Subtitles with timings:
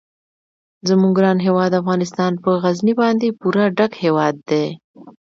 [0.87, 4.65] زموږ ګران هیواد افغانستان په غزني باندې پوره ډک هیواد دی.